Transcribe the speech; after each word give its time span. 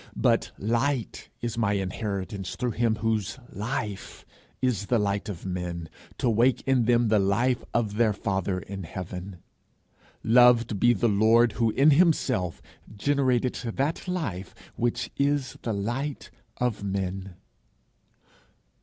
But 0.15 0.49
light 0.57 1.29
is 1.41 1.59
my 1.59 1.73
inheritance 1.73 2.55
through 2.55 2.71
him 2.71 2.95
whose 2.95 3.37
life 3.51 4.25
is 4.59 4.87
the 4.87 4.97
light 4.97 5.29
of 5.29 5.45
men, 5.45 5.89
to 6.17 6.27
wake 6.27 6.63
in 6.65 6.85
them 6.85 7.09
the 7.09 7.19
life 7.19 7.63
of 7.71 7.97
their 7.97 8.11
father 8.11 8.57
in 8.57 8.81
heaven. 8.81 9.43
Loved 10.23 10.79
be 10.79 10.93
the 10.93 11.07
Lord 11.07 11.51
who 11.51 11.69
in 11.69 11.91
himself 11.91 12.63
generated 12.97 13.53
that 13.75 14.07
life 14.07 14.55
which 14.75 15.11
is 15.17 15.59
the 15.61 15.71
light 15.73 16.31
of 16.57 16.83
men! 16.83 17.35